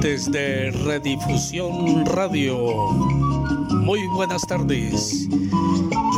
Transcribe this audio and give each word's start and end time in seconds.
Desde 0.00 0.72
Redifusión 0.72 2.04
Radio. 2.06 2.56
Muy 3.82 4.06
buenas 4.08 4.44
tardes. 4.46 5.28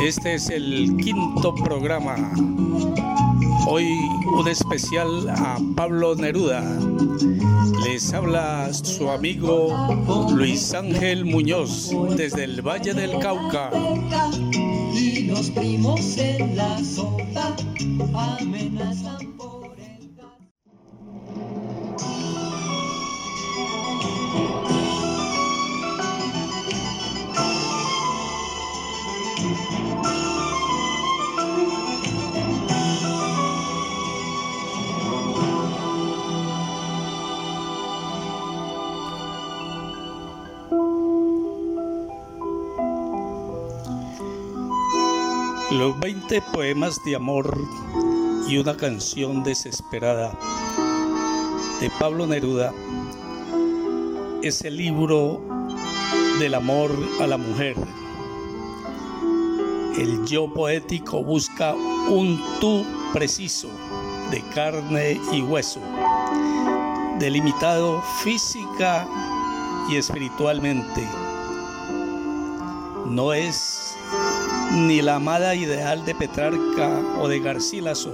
Este 0.03 0.33
es 0.33 0.49
el 0.49 0.97
quinto 0.97 1.53
programa. 1.53 2.17
Hoy 3.67 3.85
un 4.25 4.47
especial 4.47 5.29
a 5.29 5.57
Pablo 5.75 6.15
Neruda. 6.15 6.63
Les 7.83 8.13
habla 8.13 8.73
su 8.73 9.09
amigo 9.09 9.69
Luis 10.33 10.73
Ángel 10.73 11.25
Muñoz 11.25 11.91
desde 12.15 12.45
el 12.45 12.61
Valle 12.61 12.93
del 12.93 13.19
Cauca. 13.19 13.69
Y 14.93 15.23
los 15.23 15.49
primos 15.51 16.17
en 16.17 16.55
la 16.55 16.83
sota 16.83 17.55
Los 45.81 45.99
20 45.99 46.43
poemas 46.53 47.03
de 47.03 47.15
amor 47.15 47.57
y 48.47 48.59
una 48.59 48.77
canción 48.77 49.41
desesperada 49.41 50.31
de 51.79 51.89
Pablo 51.99 52.27
Neruda 52.27 52.71
es 54.43 54.63
el 54.63 54.77
libro 54.77 55.41
del 56.37 56.53
amor 56.53 56.91
a 57.19 57.25
la 57.25 57.37
mujer. 57.37 57.75
El 59.97 60.23
yo 60.27 60.53
poético 60.53 61.23
busca 61.23 61.73
un 61.73 62.39
tú 62.59 62.85
preciso 63.11 63.67
de 64.29 64.39
carne 64.53 65.19
y 65.33 65.41
hueso, 65.41 65.81
delimitado 67.17 68.03
física 68.23 69.07
y 69.89 69.95
espiritualmente. 69.95 71.07
No 73.07 73.33
es 73.33 73.80
ni 74.73 75.01
la 75.01 75.15
amada 75.15 75.53
ideal 75.53 76.05
de 76.05 76.15
Petrarca 76.15 76.89
o 77.19 77.27
de 77.27 77.39
Garcilaso, 77.41 78.13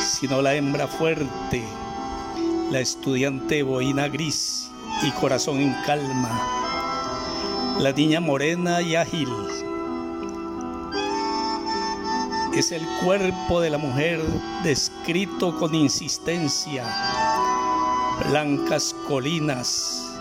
sino 0.00 0.40
la 0.40 0.54
hembra 0.54 0.86
fuerte, 0.86 1.64
la 2.70 2.78
estudiante 2.78 3.64
boina 3.64 4.06
gris 4.06 4.70
y 5.02 5.10
corazón 5.10 5.60
en 5.60 5.74
calma, 5.84 6.30
la 7.80 7.92
niña 7.92 8.20
morena 8.20 8.80
y 8.80 8.94
ágil. 8.94 9.28
Es 12.54 12.70
el 12.70 12.86
cuerpo 13.04 13.60
de 13.60 13.70
la 13.70 13.78
mujer 13.78 14.22
descrito 14.62 15.56
con 15.58 15.74
insistencia, 15.74 16.84
blancas 18.28 18.94
colinas, 19.08 20.16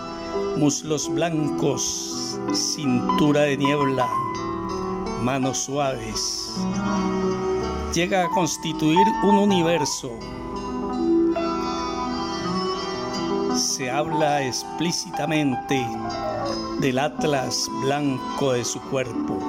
muslos 0.57 1.07
blancos, 1.13 2.39
cintura 2.51 3.41
de 3.41 3.57
niebla 3.57 4.09
manos 5.25 5.57
suaves, 5.57 6.53
llega 7.95 8.25
a 8.25 8.29
constituir 8.29 9.07
un 9.23 9.39
universo. 9.39 10.11
Se 13.55 13.89
habla 13.89 14.43
explícitamente 14.43 15.83
del 16.79 16.99
atlas 16.99 17.67
blanco 17.81 18.51
de 18.51 18.63
su 18.63 18.79
cuerpo, 18.91 19.39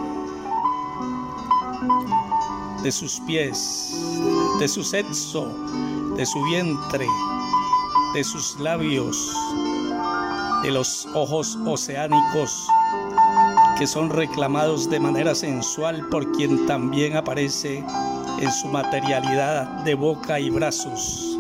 de 2.82 2.90
sus 2.90 3.20
pies, 3.26 3.94
de 4.58 4.68
su 4.68 4.82
sexo, 4.82 5.52
de 6.16 6.24
su 6.24 6.42
vientre, 6.44 7.06
de 8.14 8.24
sus 8.24 8.58
labios, 8.60 9.30
de 10.62 10.70
los 10.70 11.06
ojos 11.12 11.58
oceánicos 11.66 12.66
que 13.78 13.86
son 13.86 14.08
reclamados 14.10 14.88
de 14.88 14.98
manera 14.98 15.34
sensual 15.34 16.08
por 16.08 16.32
quien 16.32 16.66
también 16.66 17.16
aparece 17.16 17.84
en 18.40 18.52
su 18.52 18.68
materialidad 18.68 19.66
de 19.84 19.94
boca 19.94 20.40
y 20.40 20.48
brazos. 20.48 21.38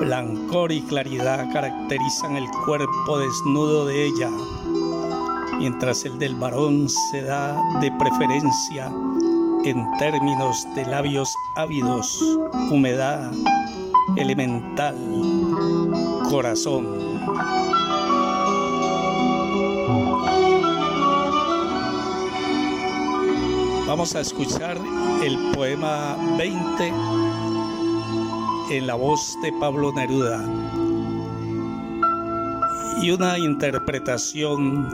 Blancor 0.00 0.72
y 0.72 0.82
claridad 0.82 1.46
caracterizan 1.52 2.36
el 2.36 2.48
cuerpo 2.64 3.18
desnudo 3.18 3.86
de 3.86 4.06
ella, 4.06 4.30
mientras 5.58 6.04
el 6.04 6.18
del 6.18 6.34
varón 6.34 6.88
se 6.88 7.22
da 7.22 7.56
de 7.80 7.92
preferencia 7.92 8.90
en 9.64 9.86
términos 9.98 10.66
de 10.74 10.84
labios 10.86 11.32
ávidos, 11.56 12.20
humedad, 12.70 13.30
elemental, 14.16 14.96
corazón. 16.28 17.77
Vamos 23.88 24.14
a 24.14 24.20
escuchar 24.20 24.78
el 25.24 25.38
poema 25.54 26.14
20 26.36 26.92
en 28.68 28.86
la 28.86 28.94
voz 28.94 29.34
de 29.42 29.50
Pablo 29.54 29.90
Neruda 29.92 30.44
y 33.00 33.10
una 33.10 33.38
interpretación 33.38 34.84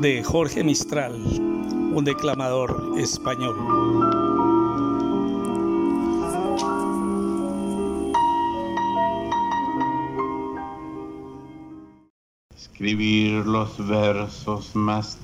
de 0.00 0.24
Jorge 0.24 0.64
Mistral, 0.64 1.14
un 1.14 2.04
declamador 2.04 2.98
español. 2.98 3.54
Escribir 12.56 13.46
los 13.46 13.86
versos 13.86 14.74
más 14.74 15.23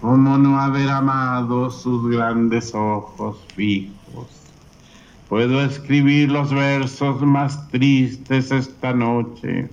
¿Cómo 0.00 0.38
no 0.38 0.60
haber 0.60 0.90
amado 0.90 1.70
sus 1.70 2.10
grandes 2.10 2.74
ojos 2.74 3.38
fijos? 3.54 4.28
Puedo 5.28 5.62
escribir 5.64 6.30
los 6.30 6.52
versos 6.52 7.22
más 7.22 7.68
tristes 7.70 8.52
esta 8.52 8.92
noche, 8.92 9.70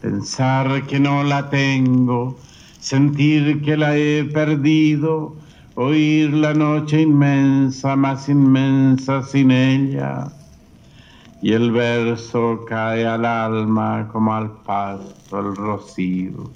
pensar 0.00 0.86
que 0.86 0.98
no 0.98 1.22
la 1.24 1.50
tengo, 1.50 2.36
sentir 2.80 3.62
que 3.62 3.76
la 3.76 3.96
he 3.96 4.24
perdido, 4.24 5.36
oír 5.74 6.32
la 6.32 6.54
noche 6.54 7.02
inmensa, 7.02 7.96
más 7.96 8.28
inmensa 8.28 9.22
sin 9.22 9.50
ella. 9.50 10.32
y 11.40 11.52
el 11.52 11.70
verso 11.70 12.64
cae 12.68 13.06
al 13.06 13.24
alma 13.24 14.08
como 14.12 14.34
al 14.34 14.50
pasto 14.64 15.38
el 15.38 15.54
rocío. 15.54 16.50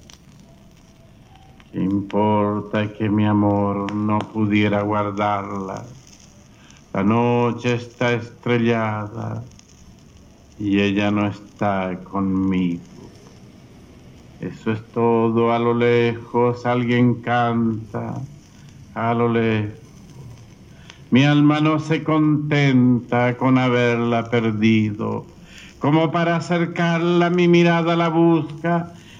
¿Qué 1.73 1.81
importa 1.81 2.93
que 2.93 3.09
mi 3.09 3.25
amor 3.25 3.91
no 3.95 4.19
pudiera 4.19 4.83
guardarla? 4.83 5.83
La 6.93 7.03
noche 7.03 7.73
está 7.73 8.13
estrellada 8.13 9.43
y 10.59 10.79
ella 10.79 11.09
no 11.09 11.25
está 11.25 11.97
conmigo. 12.03 13.09
Eso 14.39 14.71
es 14.71 14.83
todo, 14.91 15.51
a 15.51 15.57
lo 15.57 15.73
lejos 15.73 16.63
alguien 16.67 17.23
canta, 17.23 18.21
a 18.93 19.13
lo 19.15 19.29
lejos. 19.29 19.73
Mi 21.09 21.23
alma 21.23 21.59
no 21.59 21.79
se 21.79 22.03
contenta 22.03 23.35
con 23.35 23.57
haberla 23.57 24.29
perdido. 24.29 25.25
Como 25.79 26.11
para 26.11 26.35
acercarla, 26.35 27.31
mi 27.31 27.47
mirada 27.47 27.95
la 27.95 28.09
busca, 28.09 28.93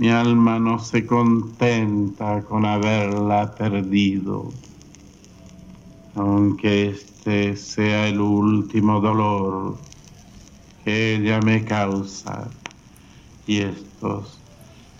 Mi 0.00 0.08
alma 0.08 0.58
no 0.58 0.78
se 0.78 1.04
contenta 1.04 2.42
con 2.44 2.64
haberla 2.64 3.54
perdido. 3.54 4.50
Aunque 6.14 6.88
este 6.88 7.54
sea 7.54 8.08
el 8.08 8.18
último 8.18 8.98
dolor 9.02 9.76
que 10.82 11.16
ella 11.16 11.38
me 11.42 11.66
causa 11.66 12.48
y 13.46 13.58
estos 13.58 14.38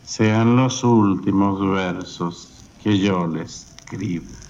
sean 0.05 0.57
los 0.57 0.85
últimos 0.85 1.67
versos 1.67 2.63
que 2.85 2.99
yo 2.99 3.27
le 3.27 3.45
escribo. 3.45 4.50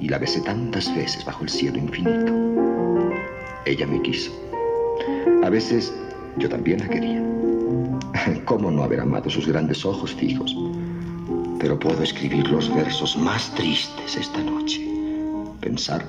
y 0.00 0.08
la 0.08 0.18
besé 0.18 0.40
tantas 0.40 0.94
veces 0.94 1.24
bajo 1.24 1.44
el 1.44 1.50
cielo 1.50 1.78
infinito. 1.78 2.32
Ella 3.64 3.86
me 3.86 4.00
quiso. 4.02 4.32
A 5.42 5.50
veces 5.50 5.92
yo 6.36 6.48
también 6.48 6.80
la 6.80 6.88
quería. 6.88 7.22
¿Cómo 8.44 8.70
no 8.70 8.82
haber 8.82 9.00
amado 9.00 9.30
sus 9.30 9.46
grandes 9.46 9.84
ojos 9.84 10.14
fijos? 10.14 10.56
Pero 11.58 11.78
puedo 11.78 12.02
escribir 12.02 12.46
los 12.48 12.74
versos 12.74 13.16
más 13.16 13.54
tristes 13.54 14.16
esta 14.16 14.40
noche. 14.42 14.80
Pensar 15.60 16.06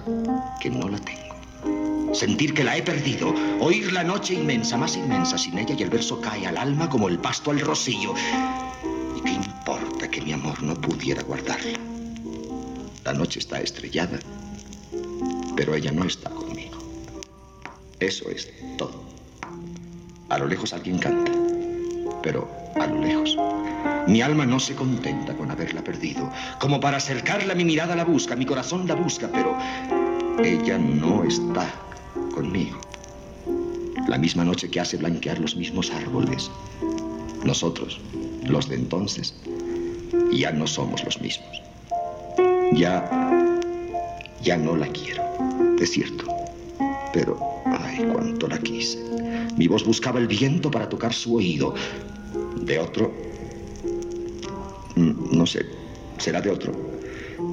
que 0.60 0.70
no 0.70 0.90
la 0.90 1.00
tengo. 1.00 2.14
Sentir 2.14 2.54
que 2.54 2.64
la 2.64 2.78
he 2.78 2.82
perdido. 2.82 3.34
Oír 3.60 3.92
la 3.92 4.04
noche 4.04 4.34
inmensa, 4.34 4.78
más 4.78 4.96
inmensa 4.96 5.38
sin 5.38 5.58
ella 5.58 5.76
y 5.78 5.84
el 5.84 5.90
verso 5.90 6.22
cae 6.22 6.46
al 6.48 6.58
alma 6.58 6.90
como 6.90 7.08
el 7.08 7.20
pasto 7.20 7.52
al 7.52 7.60
rocío. 7.60 8.14
¿Y 9.16 9.22
qué 9.22 9.32
importa 9.32 10.10
que 10.10 10.22
mi 10.22 10.34
amor 10.34 10.62
no 10.62 10.76
pudiera 10.76 11.22
guardarla? 11.24 11.97
La 13.08 13.14
noche 13.14 13.40
está 13.40 13.62
estrellada, 13.62 14.20
pero 15.56 15.74
ella 15.74 15.94
no 15.94 16.04
está 16.04 16.30
conmigo. 16.30 16.78
Eso 18.02 18.30
es 18.30 18.52
todo. 18.78 19.02
A 20.28 20.38
lo 20.38 20.46
lejos 20.46 20.74
alguien 20.74 21.00
canta, 21.00 21.32
pero 22.22 22.50
a 22.76 22.86
lo 22.86 23.00
lejos. 23.00 23.38
Mi 24.08 24.22
alma 24.22 24.46
no 24.46 24.60
se 24.60 24.76
contenta 24.76 25.34
con 25.38 25.50
haberla 25.50 25.86
perdido. 25.86 26.30
Como 26.60 26.82
para 26.82 26.98
acercarla, 26.98 27.56
mi 27.56 27.64
mirada 27.64 27.96
la 27.96 28.04
busca, 28.04 28.36
mi 28.36 28.46
corazón 28.46 28.86
la 28.90 28.96
busca, 28.96 29.30
pero 29.32 29.58
ella 30.44 30.78
no 30.78 31.24
está 31.24 31.66
conmigo. 32.36 32.82
La 34.10 34.18
misma 34.18 34.44
noche 34.44 34.70
que 34.70 34.82
hace 34.82 34.98
blanquear 34.98 35.40
los 35.40 35.56
mismos 35.56 35.92
árboles. 35.92 36.52
Nosotros, 37.46 38.02
los 38.44 38.68
de 38.68 38.76
entonces, 38.76 39.34
ya 40.34 40.52
no 40.52 40.68
somos 40.68 41.06
los 41.06 41.22
mismos. 41.22 41.67
Ya, 42.74 43.10
ya 44.42 44.58
no 44.58 44.76
la 44.76 44.88
quiero, 44.88 45.24
es 45.80 45.92
cierto. 45.92 46.26
Pero, 47.14 47.40
ay, 47.66 48.06
cuánto 48.12 48.48
la 48.48 48.60
quise. 48.60 49.00
Mi 49.58 49.68
voz 49.68 49.86
buscaba 49.86 50.20
el 50.20 50.28
viento 50.28 50.70
para 50.70 50.88
tocar 50.90 51.14
su 51.14 51.36
oído. 51.36 51.74
De 52.62 52.80
otro... 52.80 53.14
No 54.96 55.46
sé, 55.46 55.66
será 56.18 56.42
de 56.42 56.50
otro. 56.50 56.74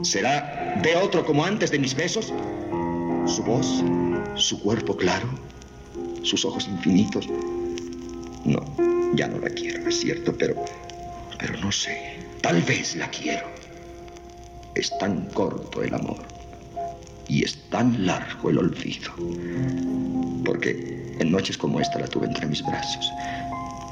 ¿Será 0.02 0.80
de 0.82 0.96
otro 0.96 1.24
como 1.24 1.44
antes 1.44 1.70
de 1.70 1.78
mis 1.78 1.94
besos? 1.94 2.32
Su 3.26 3.42
voz, 3.42 3.82
su 4.34 4.60
cuerpo 4.60 4.96
claro, 4.96 5.28
sus 6.22 6.44
ojos 6.44 6.66
infinitos. 6.68 7.28
No, 8.44 8.60
ya 9.14 9.28
no 9.28 9.38
la 9.38 9.50
quiero, 9.50 9.88
es 9.88 10.00
cierto, 10.00 10.34
pero... 10.36 10.62
Pero 11.38 11.58
no 11.58 11.72
sé, 11.72 12.18
tal 12.40 12.62
vez 12.62 12.96
la 12.96 13.08
quiero. 13.10 13.53
Es 14.74 14.96
tan 14.98 15.26
corto 15.30 15.82
el 15.82 15.94
amor 15.94 16.18
y 17.28 17.44
es 17.44 17.70
tan 17.70 18.06
largo 18.06 18.50
el 18.50 18.58
olvido. 18.58 19.12
Porque 20.44 21.16
en 21.18 21.30
noches 21.30 21.56
como 21.56 21.80
esta 21.80 21.98
la 21.98 22.08
tuve 22.08 22.26
entre 22.26 22.46
mis 22.46 22.64
brazos. 22.64 23.12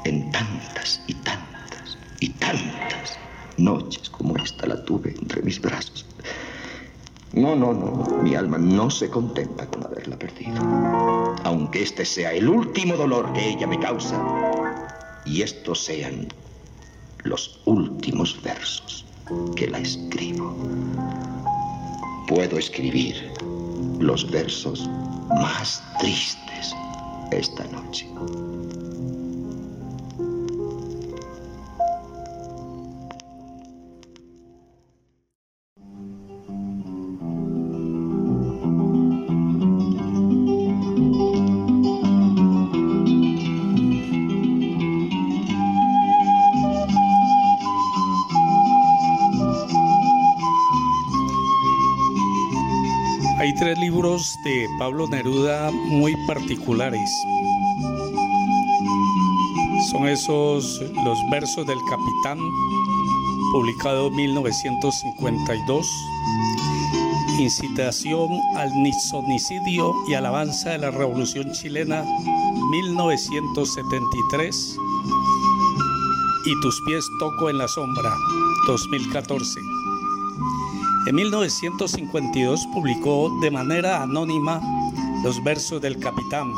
En 0.05 0.29
tantas 0.31 1.01
y 1.07 1.13
tantas 1.15 1.97
y 2.19 2.29
tantas 2.29 3.17
noches 3.57 4.09
como 4.09 4.35
esta 4.37 4.67
la 4.67 4.83
tuve 4.83 5.15
entre 5.17 5.41
mis 5.41 5.61
brazos. 5.61 6.05
No, 7.31 7.55
no, 7.55 7.73
no. 7.73 8.21
Mi 8.21 8.35
alma 8.35 8.57
no 8.57 8.89
se 8.89 9.09
contenta 9.09 9.65
con 9.67 9.85
haberla 9.85 10.19
perdido. 10.19 11.35
Aunque 11.43 11.81
este 11.81 12.05
sea 12.05 12.33
el 12.33 12.47
último 12.49 12.95
dolor 12.95 13.31
que 13.33 13.49
ella 13.49 13.67
me 13.67 13.79
causa. 13.79 14.21
Y 15.25 15.41
estos 15.41 15.83
sean 15.83 16.27
los 17.23 17.61
últimos 17.65 18.41
versos 18.43 19.05
que 19.55 19.67
la 19.67 19.79
escribo 19.79 20.55
puedo 22.27 22.57
escribir 22.57 23.31
los 23.99 24.29
versos 24.29 24.89
más 25.29 25.81
tristes 25.99 26.73
esta 27.31 27.63
noche. 27.65 28.07
Libros 54.03 54.35
de 54.43 54.67
Pablo 54.77 55.07
Neruda 55.07 55.71
muy 55.71 56.13
particulares. 56.27 57.09
Son 59.91 60.09
esos 60.09 60.81
los 61.05 61.17
versos 61.31 61.65
del 61.65 61.77
capitán, 61.89 62.37
publicado 63.53 64.07
en 64.07 64.15
1952, 64.17 65.87
incitación 67.39 68.27
al 68.57 68.73
nisonicidio 68.83 69.93
y 70.05 70.15
alabanza 70.15 70.71
de 70.71 70.79
la 70.79 70.91
Revolución 70.91 71.53
Chilena, 71.53 72.03
1973, 72.71 74.75
y 76.45 76.61
tus 76.61 76.81
pies 76.85 77.05
toco 77.19 77.49
en 77.49 77.57
la 77.57 77.69
sombra, 77.69 78.13
2014. 78.67 79.72
En 81.05 81.15
1952 81.15 82.65
publicó 82.73 83.29
de 83.41 83.51
manera 83.51 84.03
anónima 84.03 84.61
los 85.21 85.43
versos 85.43 85.81
del 85.81 85.99
capitán, 85.99 86.49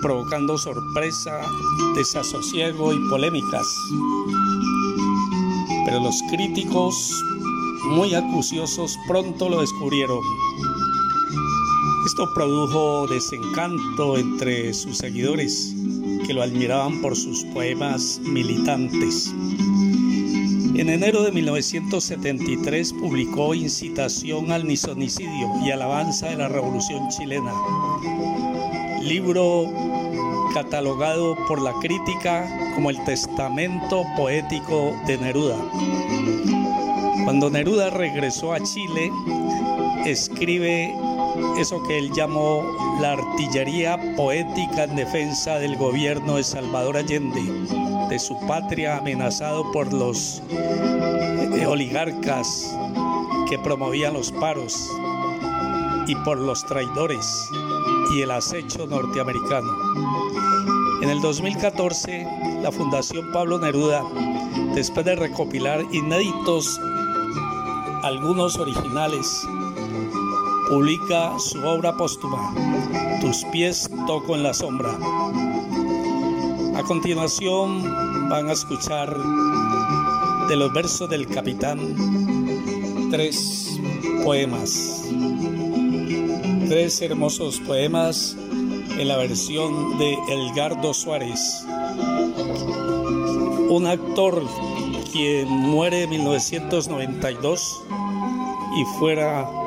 provocando 0.00 0.56
sorpresa, 0.56 1.40
desasosiego 1.96 2.92
y 2.92 2.98
polémicas. 3.10 3.66
Pero 5.84 5.98
los 6.00 6.22
críticos 6.30 6.94
muy 7.90 8.14
acuciosos 8.14 8.96
pronto 9.08 9.48
lo 9.48 9.60
descubrieron. 9.60 10.20
Esto 12.06 12.32
produjo 12.32 13.08
desencanto 13.08 14.18
entre 14.18 14.72
sus 14.72 14.98
seguidores 14.98 15.74
que 16.26 16.32
lo 16.32 16.42
admiraban 16.42 17.02
por 17.02 17.16
sus 17.16 17.42
poemas 17.46 18.20
militantes. 18.22 19.34
En 20.78 20.90
enero 20.90 21.22
de 21.22 21.32
1973 21.32 22.92
publicó 22.92 23.54
Incitación 23.54 24.52
al 24.52 24.66
Nisonicidio 24.66 25.50
y 25.64 25.70
Alabanza 25.70 26.28
de 26.28 26.36
la 26.36 26.48
Revolución 26.48 27.08
Chilena, 27.08 27.54
libro 29.00 29.72
catalogado 30.52 31.34
por 31.48 31.62
la 31.62 31.72
crítica 31.80 32.46
como 32.74 32.90
el 32.90 33.02
testamento 33.04 34.02
poético 34.18 34.94
de 35.06 35.16
Neruda. 35.16 35.56
Cuando 37.24 37.48
Neruda 37.48 37.88
regresó 37.88 38.52
a 38.52 38.62
Chile, 38.62 39.10
escribe 40.04 40.94
eso 41.58 41.82
que 41.84 41.96
él 41.96 42.12
llamó 42.12 42.62
la 43.00 43.12
artillería 43.12 43.98
poética 44.16 44.84
en 44.84 44.96
defensa 44.96 45.58
del 45.58 45.76
gobierno 45.76 46.36
de 46.36 46.44
Salvador 46.44 46.96
Allende 46.96 47.42
de 48.08 48.18
su 48.18 48.38
patria 48.46 48.98
amenazado 48.98 49.70
por 49.72 49.92
los 49.92 50.42
eh, 50.50 51.66
oligarcas 51.66 52.74
que 53.48 53.58
promovían 53.58 54.14
los 54.14 54.32
paros 54.32 54.90
y 56.06 56.14
por 56.16 56.38
los 56.38 56.64
traidores 56.66 57.50
y 58.14 58.22
el 58.22 58.30
acecho 58.30 58.86
norteamericano. 58.86 59.70
En 61.02 61.10
el 61.10 61.20
2014, 61.20 62.26
la 62.62 62.72
Fundación 62.72 63.30
Pablo 63.32 63.58
Neruda, 63.58 64.04
después 64.74 65.04
de 65.04 65.16
recopilar 65.16 65.84
inéditos, 65.92 66.80
algunos 68.02 68.56
originales, 68.56 69.46
publica 70.68 71.38
su 71.38 71.64
obra 71.64 71.96
póstuma, 71.96 72.54
Tus 73.20 73.44
pies 73.52 73.88
toco 74.06 74.34
en 74.34 74.42
la 74.42 74.52
sombra, 74.52 74.98
a 76.76 76.82
continuación 76.82 78.28
van 78.28 78.48
a 78.48 78.52
escuchar 78.52 79.16
de 80.48 80.56
los 80.56 80.72
versos 80.72 81.08
del 81.08 81.26
capitán 81.26 81.78
tres 83.10 83.80
poemas, 84.24 85.04
tres 86.68 87.00
hermosos 87.00 87.60
poemas 87.60 88.36
en 88.98 89.08
la 89.08 89.16
versión 89.16 89.98
de 89.98 90.16
Elgardo 90.28 90.92
Suárez, 90.92 91.40
un 93.68 93.86
actor 93.86 94.42
quien 95.12 95.48
muere 95.48 96.02
en 96.02 96.10
1992 96.10 97.82
y 98.76 98.84
fuera 98.98 99.65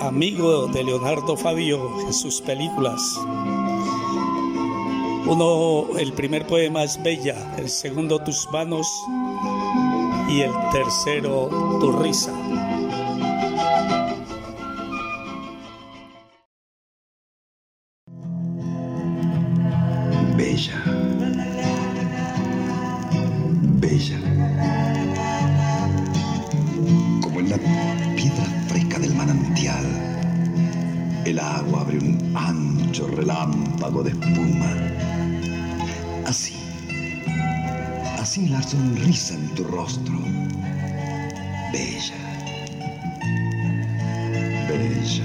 amigo 0.00 0.66
de 0.66 0.84
Leonardo 0.84 1.36
Fabio 1.36 2.00
en 2.06 2.12
sus 2.12 2.40
películas. 2.40 3.00
Uno, 5.26 5.98
el 5.98 6.12
primer 6.12 6.46
poema 6.46 6.84
es 6.84 7.02
Bella, 7.02 7.54
el 7.56 7.70
segundo 7.70 8.18
Tus 8.22 8.48
manos 8.52 8.86
y 10.28 10.40
el 10.42 10.52
tercero 10.72 11.48
Tu 11.80 11.92
risa. 11.92 12.32
En 39.30 39.48
tu 39.54 39.64
rostro. 39.64 40.18
Bella, 41.72 42.14
bella, 44.68 45.24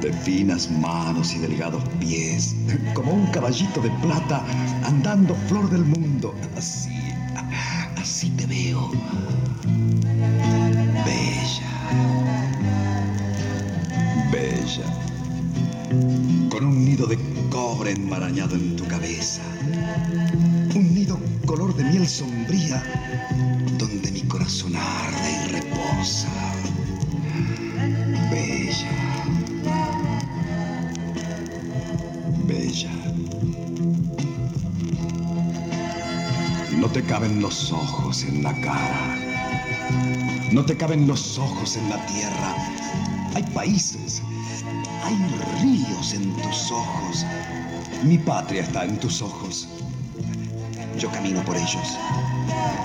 de 0.00 0.12
finas 0.12 0.68
manos 0.70 1.32
y 1.32 1.38
delgados 1.38 1.84
pies, 2.00 2.56
como 2.92 3.12
un 3.12 3.26
caballito 3.26 3.80
de 3.80 3.90
plata 4.02 4.42
andando 4.84 5.36
flor 5.48 5.70
del 5.70 5.84
mundo. 5.84 6.34
Así, 6.56 6.90
así 7.96 8.30
te 8.30 8.46
veo. 8.46 8.90
Bella, 11.04 11.72
bella, 14.32 14.86
con 16.50 16.66
un 16.66 16.84
nido 16.84 17.06
de 17.06 17.16
cobre 17.50 17.92
enmarañado 17.92 18.56
en 18.56 18.74
tu 18.74 18.84
cabeza. 18.86 19.42
Color 21.46 21.74
de 21.74 21.84
miel 21.84 22.06
sombría 22.08 22.82
donde 23.78 24.10
mi 24.12 24.22
corazón 24.22 24.74
arde 24.76 25.30
y 25.32 25.52
reposa. 25.52 26.28
Bella. 28.30 28.90
Bella. 32.46 32.90
No 36.76 36.88
te 36.88 37.02
caben 37.02 37.40
los 37.40 37.72
ojos 37.72 38.24
en 38.24 38.42
la 38.42 38.60
cara. 38.60 39.16
No 40.52 40.64
te 40.64 40.76
caben 40.76 41.06
los 41.06 41.38
ojos 41.38 41.76
en 41.76 41.88
la 41.90 42.04
tierra. 42.06 42.56
Hay 43.34 43.42
países 43.54 44.22
hay 45.04 45.16
ríos 45.62 46.14
en 46.14 46.34
tus 46.36 46.70
ojos. 46.70 47.26
Mi 48.04 48.18
patria 48.18 48.62
está 48.62 48.84
en 48.84 48.98
tus 48.98 49.20
ojos. 49.20 49.68
Yo 50.98 51.10
camino 51.10 51.42
por 51.44 51.56
ellos. 51.56 51.98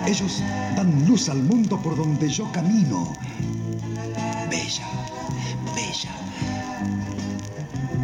Ellos 0.08 0.42
dan 0.76 1.06
luz 1.08 1.30
al 1.30 1.44
mundo 1.44 1.80
por 1.82 1.96
donde 1.96 2.30
yo 2.30 2.52
camino. 2.52 3.14
Bella, 4.50 4.88
bella, 5.76 6.12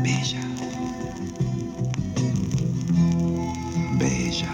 bella. 0.04 0.42
Bella. 3.98 4.52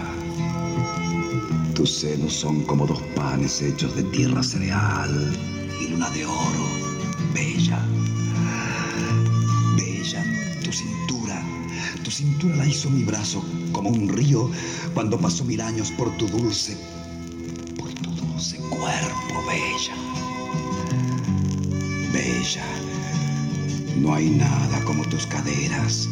Tus 1.74 1.90
senos 1.98 2.32
son 2.32 2.62
como 2.64 2.86
dos 2.86 3.02
panes 3.14 3.60
hechos 3.60 3.94
de 3.96 4.04
tierra 4.04 4.42
cereal 4.42 5.36
y 5.80 5.88
luna 5.88 6.08
de 6.10 6.24
oro. 6.24 6.64
Bella. 7.34 7.82
cintura 12.12 12.56
la 12.56 12.66
hizo 12.66 12.90
mi 12.90 13.04
brazo 13.04 13.42
como 13.72 13.88
un 13.88 14.08
río 14.08 14.50
cuando 14.94 15.18
pasó 15.18 15.44
mil 15.44 15.60
años 15.60 15.90
por 15.92 16.10
tu 16.16 16.26
dulce, 16.28 16.76
por 17.78 17.92
tu 17.94 18.10
dulce 18.10 18.56
cuerpo, 18.56 19.44
bella. 19.46 19.94
Bella, 22.12 22.64
no 23.96 24.14
hay 24.14 24.30
nada 24.30 24.84
como 24.84 25.04
tus 25.04 25.26
caderas. 25.26 26.08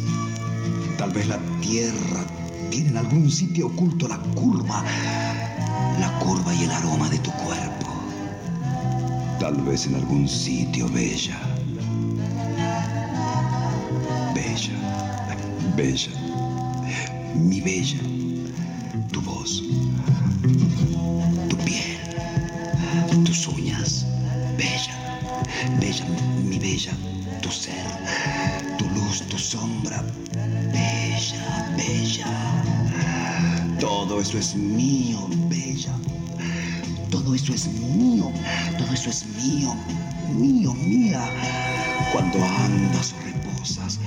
Tal 0.97 1.11
vez 1.11 1.27
la 1.27 1.39
tierra 1.61 2.25
tiene 2.69 2.89
en 2.89 2.97
algún 2.97 3.31
sitio 3.31 3.67
oculto 3.67 4.07
la 4.07 4.17
curva, 4.35 4.83
la 5.99 6.19
curva 6.19 6.53
y 6.53 6.63
el 6.63 6.71
aroma 6.71 7.09
de 7.09 7.19
tu 7.19 7.31
cuerpo. 7.31 7.87
Tal 9.39 9.55
vez 9.63 9.87
en 9.87 9.95
algún 9.95 10.27
sitio, 10.27 10.87
bella 10.89 11.39
Bella, 15.75 16.11
mi 17.33 17.61
bella, 17.61 17.99
tu 19.11 19.21
voz, 19.21 19.63
tu 21.49 21.57
piel, 21.57 21.97
tus 23.25 23.47
uñas, 23.47 24.05
bella, 24.57 25.01
Bella, 25.79 26.05
mi 26.43 26.57
bella, 26.59 26.91
tu 27.41 27.51
ser, 27.51 27.85
tu 28.77 28.85
luz, 28.89 29.21
tu 29.29 29.37
sombra. 29.37 30.03
Bella, 30.73 31.73
bella. 31.77 32.27
Todo 33.79 34.21
eso 34.21 34.37
es 34.37 34.55
mío, 34.55 35.27
bella. 35.49 35.93
Todo 37.09 37.35
eso 37.35 37.53
es 37.53 37.67
mío, 37.67 38.31
todo 38.77 38.93
eso 38.93 39.09
es 39.09 39.25
mío, 39.37 39.75
mío, 40.33 40.73
mía. 40.73 41.21
Cuando 42.11 42.43
andas 42.43 43.13
o 43.13 43.23
reposas, 43.23 43.99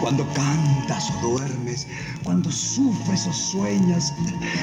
cuando 0.00 0.24
cantas 0.32 1.10
o 1.10 1.28
duermes, 1.28 1.86
cuando 2.22 2.50
sufres 2.52 3.26
o 3.26 3.32
sueñas, 3.32 4.12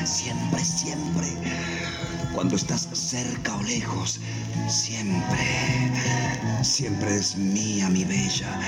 siempre, 0.06 0.64
siempre. 0.64 1.28
Cuando 2.34 2.56
estás 2.56 2.88
cerca 2.94 3.56
o 3.56 3.64
lejos, 3.64 4.20
siempre, 4.68 5.92
siempre 6.64 7.18
es 7.18 7.36
mía, 7.36 7.90
mi 7.90 8.06
bella, 8.06 8.60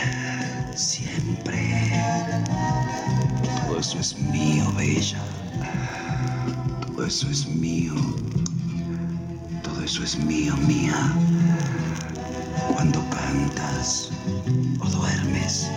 siempre. 0.76 1.92
Todo 3.66 3.80
eso 3.80 4.00
es 4.00 4.18
mío, 4.20 4.72
bella. 4.78 5.22
Todo 6.86 7.06
eso 7.06 7.30
es 7.30 7.48
mío. 7.48 7.94
Todo 9.64 9.84
eso 9.84 10.04
es 10.04 10.18
mío, 10.18 10.56
mía. 10.58 11.14
Cuando 12.74 13.04
cantas 13.10 14.07
o 14.80 14.86
duermes, 14.90 15.70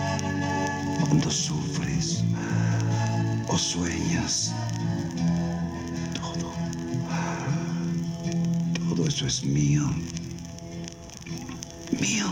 cuando 0.99 1.29
sufres 1.29 2.23
o 3.47 3.57
sueñas, 3.57 4.53
todo, 6.13 6.51
todo 8.89 9.07
eso 9.07 9.25
es 9.27 9.43
mío, 9.43 9.83
mío. 11.99 12.25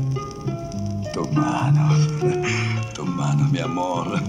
Tommano, 1.36 1.92
Tommano 2.94 3.46
mio 3.50 3.64
amore. 3.66 4.22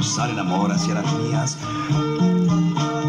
Manos 0.00 0.14
salen 0.14 0.38
amor 0.38 0.72
hacia 0.72 0.94
las 0.94 1.12
mías, 1.12 1.58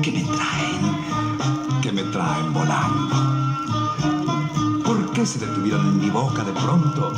que 0.01 0.11
me 0.11 0.23
traen, 0.23 1.81
que 1.81 1.89
me 1.89 2.03
traen 2.03 2.53
volando. 2.53 3.15
¿Por 4.83 5.09
qué 5.13 5.25
se 5.25 5.39
detuvieron 5.39 5.87
en 5.87 5.99
mi 5.99 6.09
boca 6.09 6.43
de 6.43 6.51
pronto? 6.51 7.13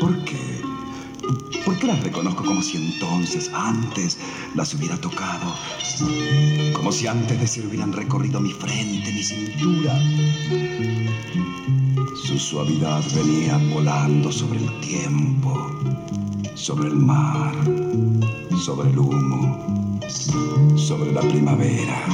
¿Por 0.00 0.24
qué? 0.24 0.62
¿Por 1.62 1.78
qué 1.78 1.86
las 1.86 2.02
reconozco 2.02 2.42
como 2.42 2.62
si 2.62 2.78
entonces, 2.78 3.50
antes, 3.52 4.16
las 4.54 4.72
hubiera 4.72 4.96
tocado? 4.96 5.54
Como 6.72 6.90
si 6.90 7.06
antes 7.08 7.38
de 7.38 7.46
ser 7.46 7.66
hubieran 7.66 7.92
recorrido 7.92 8.40
mi 8.40 8.54
frente, 8.54 9.12
mi 9.12 9.22
cintura. 9.22 10.00
Su 12.24 12.38
suavidad 12.38 13.02
venía 13.14 13.58
volando 13.74 14.32
sobre 14.32 14.58
el 14.58 14.80
tiempo, 14.80 15.81
sobre 16.62 16.90
el 16.90 16.94
mar, 16.94 17.52
sobre 18.64 18.88
el 18.90 18.96
humo, 18.96 19.98
sobre 20.76 21.10
la 21.10 21.20
primavera. 21.22 22.06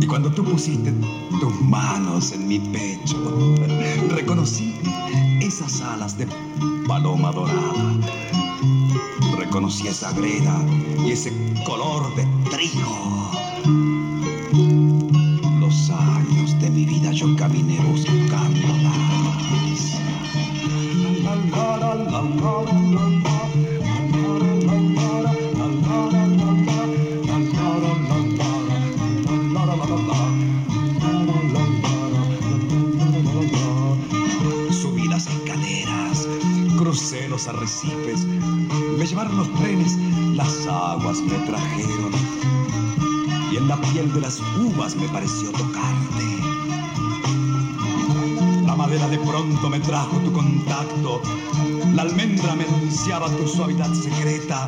Y 0.00 0.06
cuando 0.08 0.32
tú 0.32 0.42
pusiste 0.42 0.92
tus 1.38 1.60
manos 1.60 2.32
en 2.32 2.48
mi 2.48 2.58
pecho, 2.58 3.16
reconocí 4.10 4.74
esas 5.40 5.80
alas 5.80 6.18
de 6.18 6.26
paloma 6.88 7.30
dorada. 7.30 8.00
Reconocí 9.38 9.86
esa 9.86 10.10
greda 10.14 10.60
y 11.06 11.12
ese 11.12 11.32
color 11.64 12.12
de 12.16 12.24
trigo. 12.50 13.43
Me 44.92 45.08
pareció 45.08 45.50
tocarte. 45.50 46.24
La 48.66 48.76
madera 48.76 49.08
de 49.08 49.18
pronto 49.18 49.70
me 49.70 49.80
trajo 49.80 50.18
tu 50.18 50.30
contacto, 50.30 51.22
la 51.94 52.02
almendra 52.02 52.54
me 52.54 52.64
anunciaba 52.64 53.30
tu 53.30 53.48
suavidad 53.48 53.90
secreta, 53.94 54.66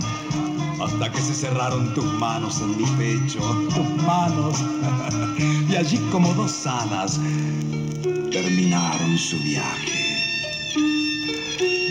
hasta 0.80 1.12
que 1.12 1.20
se 1.20 1.34
cerraron 1.34 1.92
tus 1.92 2.06
manos 2.14 2.62
en 2.62 2.78
mi 2.78 2.86
pecho, 2.96 3.40
tus 3.74 4.04
manos, 4.04 4.64
y 5.68 5.76
allí 5.76 5.98
como 6.10 6.32
dos 6.32 6.66
alas 6.66 7.20
terminaron 8.30 9.18
su 9.18 9.36
viaje, 9.40 10.16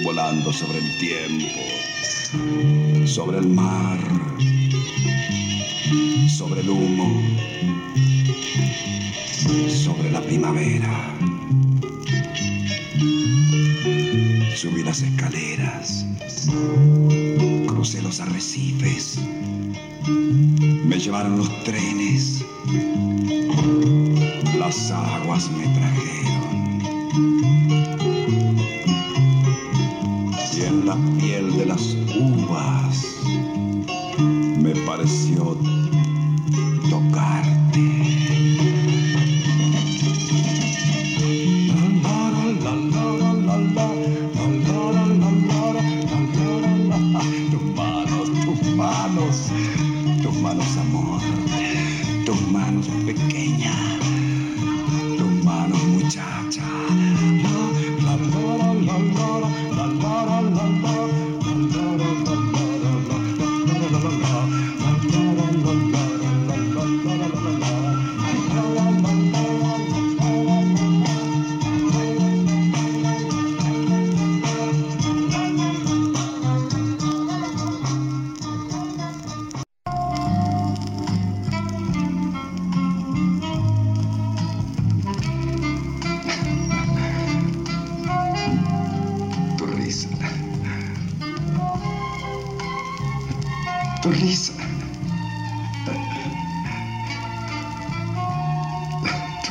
volando 0.04 0.52
sobre 0.52 0.80
el 0.80 0.98
tiempo, 0.98 1.62
sobre 3.06 3.38
el 3.38 3.48
mar 3.50 4.00
sobre 6.36 6.60
el 6.62 6.70
humo, 6.70 7.24
sobre 9.70 10.12
la 10.12 10.22
primavera. 10.22 11.14
Subí 14.56 14.84
las 14.84 15.02
escaleras, 15.02 16.06
crucé 17.68 18.02
los 18.02 18.20
arrecifes, 18.20 19.20
me 20.08 21.00
llevaron 21.00 21.38
los 21.38 21.64
trenes, 21.64 22.44
las 24.58 24.92
aguas 24.92 25.50
me 25.52 25.68
trajeron. 25.76 26.16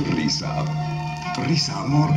Risa, 0.02 0.64
tu 1.34 1.42
risa, 1.42 1.78
amor. 1.78 2.10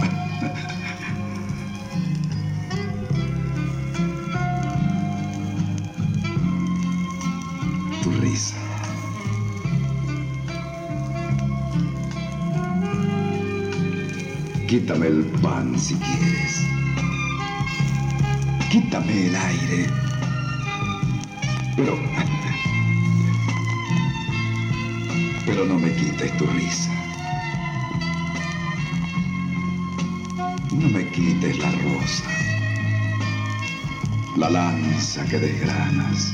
Tu 8.02 8.12
risa. 8.20 8.56
Quítame 14.68 15.08
el 15.08 15.26
pan 15.44 15.78
si 15.78 15.94
quieres. 15.96 16.66
Quítame 18.72 19.28
el 19.28 19.36
aire. 19.36 19.88
Pero... 21.76 21.96
Pero 25.46 25.66
no 25.66 25.80
me 25.80 25.94
quites 25.94 26.36
tu 26.38 26.46
risa. 26.48 26.97
No 30.78 30.90
me 30.90 31.10
quites 31.10 31.58
la 31.58 31.72
rosa. 31.72 32.24
La 34.38 34.50
lanza 34.50 35.26
que 35.26 35.40
desgranas. 35.40 36.34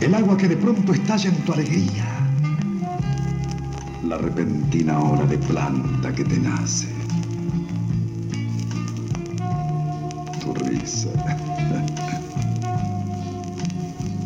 El 0.00 0.14
agua 0.14 0.38
que 0.38 0.48
de 0.48 0.56
pronto 0.56 0.94
estalla 0.94 1.28
en 1.28 1.36
tu 1.44 1.52
alegría. 1.52 2.06
La 4.08 4.16
repentina 4.16 4.98
hora 4.98 5.26
de 5.26 5.36
planta 5.36 6.14
que 6.14 6.24
te 6.24 6.38
nace. 6.38 6.88
Tu 10.40 10.54
risa. 10.54 11.10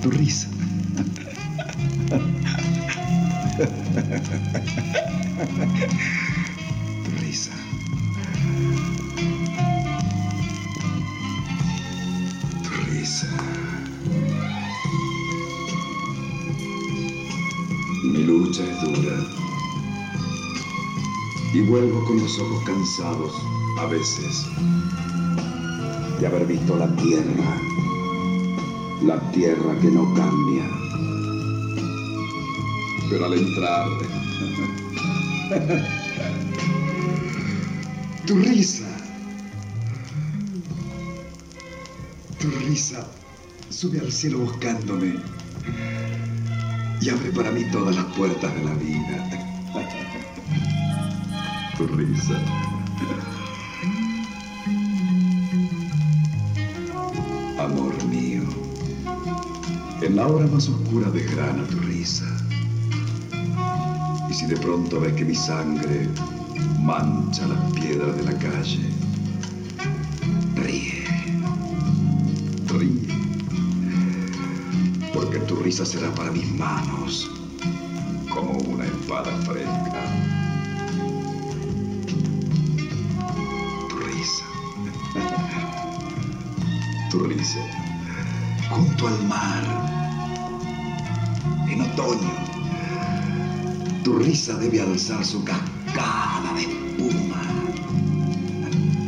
Tu 0.02 0.10
risa. 0.10 0.48
Risa. 7.16 7.52
Mi 18.04 18.24
lucha 18.24 18.62
es 18.64 18.82
dura. 18.82 19.16
Y 21.54 21.60
vuelvo 21.62 22.04
con 22.04 22.18
los 22.20 22.38
ojos 22.38 22.62
cansados 22.64 23.32
a 23.78 23.86
veces 23.86 24.44
de 26.20 26.26
haber 26.26 26.46
visto 26.46 26.76
la 26.76 26.94
tierra, 26.96 27.60
la 29.04 29.20
tierra 29.32 29.78
que 29.80 29.90
no 29.90 30.12
cambia. 30.14 30.64
Pero 33.08 33.24
al 33.26 33.34
entrar, 33.34 33.88
tu 38.28 38.34
risa, 38.34 38.84
tu 42.38 42.50
risa 42.50 43.08
sube 43.70 44.00
al 44.00 44.12
cielo 44.12 44.40
buscándome 44.40 45.14
y 47.00 47.08
abre 47.08 47.30
para 47.30 47.50
mí 47.52 47.64
todas 47.72 47.96
las 47.96 48.04
puertas 48.16 48.54
de 48.54 48.64
la 48.64 48.74
vida. 48.74 49.30
Tu 51.78 51.86
risa. 51.86 52.34
Amor 57.58 58.04
mío, 58.08 58.42
en 60.02 60.16
la 60.16 60.26
hora 60.26 60.46
más 60.48 60.68
oscura 60.68 61.08
desgrana 61.10 61.66
tu 61.68 61.78
risa. 61.78 62.26
Y 64.28 64.34
si 64.34 64.46
de 64.46 64.56
pronto 64.56 65.00
ves 65.00 65.14
que 65.14 65.24
mi 65.24 65.34
sangre 65.34 66.08
mancha 66.80 67.46
las 67.46 67.72
piedras 67.72 68.16
de 68.16 68.22
la 68.24 68.38
calle, 68.38 68.80
ríe, 70.54 71.04
ríe, 72.66 73.06
porque 75.12 75.38
tu 75.40 75.56
risa 75.56 75.84
será 75.84 76.10
para 76.14 76.30
mis 76.30 76.50
manos 76.54 77.30
como 78.30 78.52
una 78.52 78.84
espada 78.84 79.36
fresca. 79.42 80.02
Tu 83.88 83.98
risa, 84.00 84.44
tu 87.10 87.18
risa, 87.24 87.60
junto 88.70 89.08
al 89.08 89.26
mar, 89.26 89.64
en 91.68 91.80
otoño, 91.82 92.34
tu 94.04 94.18
risa 94.18 94.54
debe 94.54 94.80
alzar 94.80 95.24
su 95.24 95.44
cascada 95.44 95.77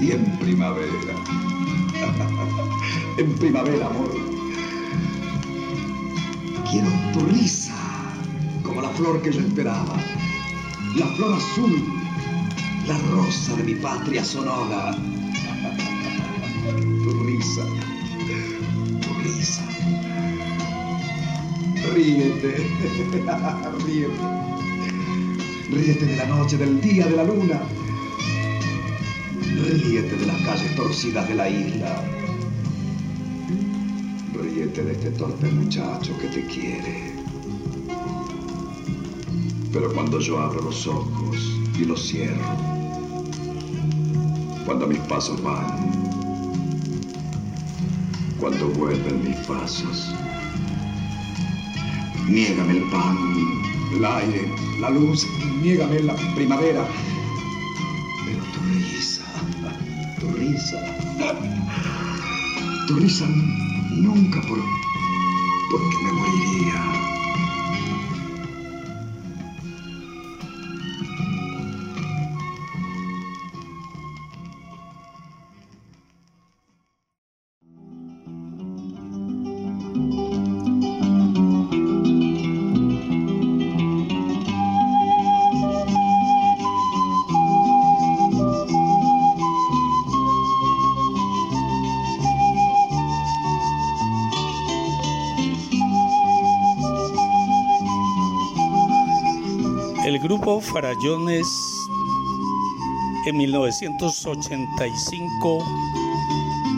Y 0.01 0.13
en 0.13 0.25
primavera, 0.39 1.15
en 3.19 3.35
primavera, 3.35 3.87
amor, 3.87 4.11
quiero 6.71 6.89
tu 7.13 7.21
risa 7.27 7.75
como 8.63 8.81
la 8.81 8.89
flor 8.91 9.21
que 9.21 9.31
yo 9.31 9.41
esperaba, 9.41 9.97
la 10.97 11.07
flor 11.07 11.35
azul, 11.35 11.85
la 12.89 12.97
rosa 13.13 13.57
de 13.57 13.63
mi 13.63 13.75
patria 13.75 14.25
sonora. 14.25 14.97
Tu 17.05 17.25
risa, 17.25 17.63
tu 19.03 19.15
risa. 19.23 19.63
Ríete, 21.95 22.57
ríete. 23.87 24.15
Ríete 25.71 26.07
de 26.07 26.17
la 26.17 26.27
noche, 26.27 26.57
del 26.57 26.81
día, 26.81 27.07
de 27.07 27.17
la 27.17 27.25
luna. 27.25 27.61
Ríete 29.63 30.17
de 30.17 30.27
las 30.27 30.41
calles 30.43 30.75
torcidas 30.75 31.29
de 31.29 31.35
la 31.35 31.49
isla. 31.49 32.03
Ríete 34.33 34.83
de 34.85 34.93
este 34.93 35.11
torpe 35.11 35.49
muchacho 35.49 36.17
que 36.19 36.29
te 36.29 36.47
quiere. 36.47 37.15
Pero 39.73 39.93
cuando 39.93 40.19
yo 40.19 40.41
abro 40.41 40.63
los 40.63 40.87
ojos 40.87 41.37
y 41.79 41.85
los 41.85 42.09
cierro, 42.09 42.57
cuando 44.65 44.87
mis 44.87 45.01
pasos 45.01 45.43
van, 45.43 45.93
cuando 48.41 48.69
vuelven 48.69 49.23
mis 49.23 49.37
pasos, 49.47 50.11
niégame 52.27 52.79
el 52.79 52.91
pan, 52.91 53.17
el 53.95 54.05
aire, 54.05 54.51
la 54.81 54.89
luz, 54.91 55.27
niégame 55.63 56.01
la 56.01 56.15
primavera. 56.35 56.87
Risa, 63.01 63.27
nunca 63.91 64.41
por, 64.43 64.59
porque 65.71 65.97
me 66.05 66.13
moriría. 66.13 67.20
Farallones 100.61 101.47
en 103.27 103.37
1985 103.37 105.65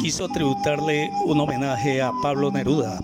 quiso 0.00 0.28
tributarle 0.28 1.12
un 1.24 1.40
homenaje 1.40 2.02
a 2.02 2.12
Pablo 2.22 2.50
Neruda. 2.50 2.98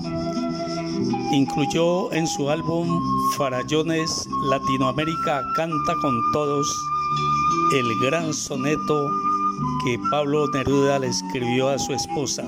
Incluyó 1.32 2.12
en 2.12 2.26
su 2.26 2.50
álbum 2.50 3.00
Farallones 3.36 4.28
Latinoamérica 4.44 5.44
Canta 5.54 5.94
con 6.00 6.14
Todos 6.32 6.66
el 7.72 7.98
gran 8.00 8.32
soneto 8.32 9.10
que 9.84 10.00
Pablo 10.10 10.48
Neruda 10.48 10.98
le 10.98 11.08
escribió 11.08 11.68
a 11.68 11.78
su 11.78 11.92
esposa, 11.92 12.42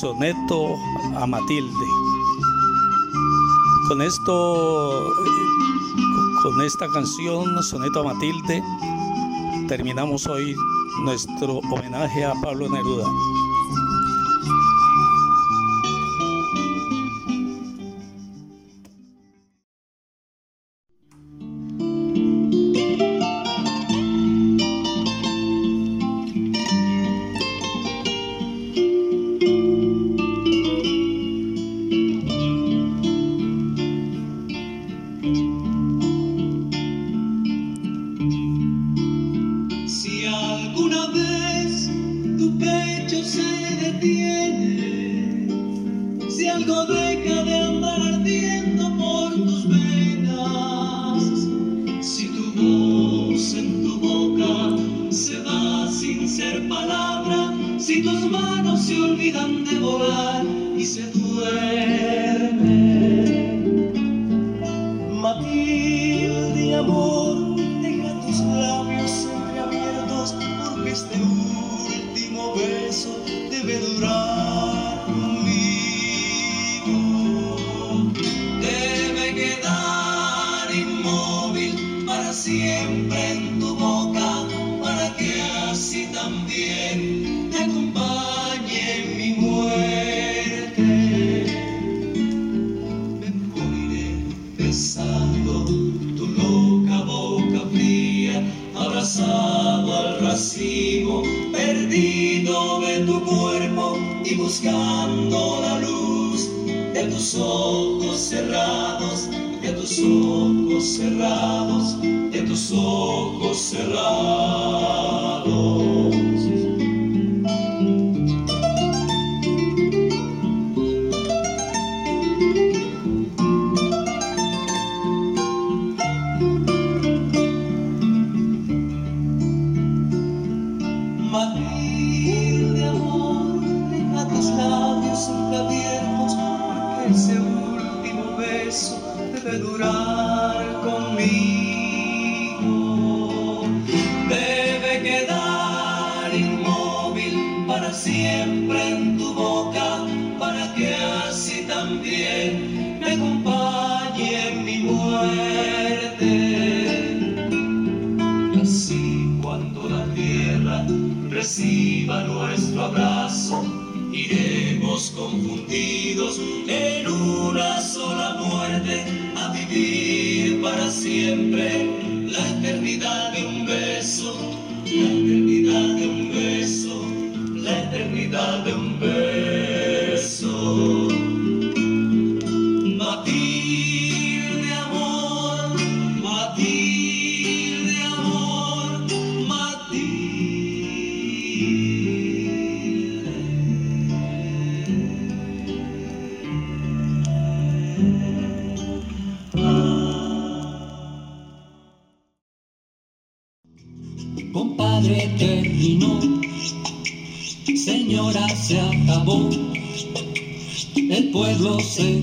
Soneto 0.00 0.76
a 1.16 1.26
Matilde. 1.26 1.86
Con 3.88 4.02
esto 4.02 5.02
con 6.42 6.60
esta 6.62 6.88
canción, 6.88 7.62
Soneto 7.62 8.00
a 8.00 8.14
Matilde, 8.14 8.62
terminamos 9.68 10.26
hoy 10.26 10.54
nuestro 11.04 11.58
homenaje 11.70 12.24
a 12.24 12.32
Pablo 12.42 12.68
Neruda. 12.68 13.04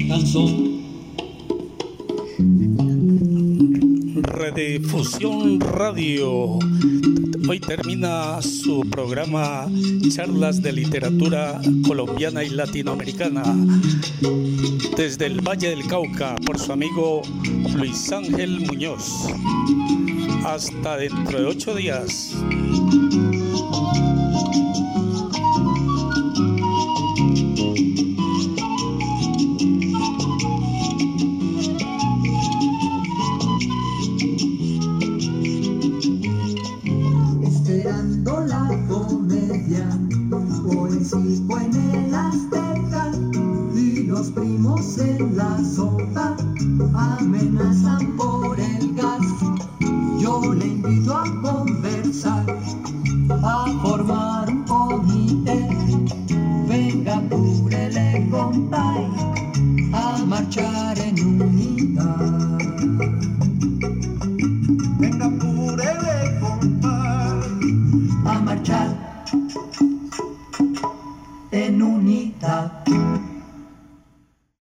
descanso. 0.08 0.48
Redifusión 4.22 5.60
Radio. 5.60 6.60
Hoy 7.50 7.60
termina 7.60 8.42
su 8.42 8.82
programa 8.90 9.68
Charlas 10.14 10.62
de 10.62 10.72
Literatura 10.72 11.60
Colombiana 11.86 12.44
y 12.44 12.50
Latinoamericana 12.50 13.44
desde 14.96 15.26
el 15.26 15.42
Valle 15.42 15.70
del 15.70 15.86
Cauca 15.88 16.36
por 16.46 16.58
su 16.58 16.72
amigo 16.72 17.22
Luis 17.76 18.12
Ángel 18.12 18.62
Muñoz. 18.62 19.28
Hasta 20.46 20.98
dentro 20.98 21.40
de 21.40 21.46
ocho 21.46 21.76
días. 21.76 22.36